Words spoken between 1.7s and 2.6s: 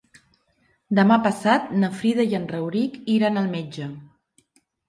na Frida i en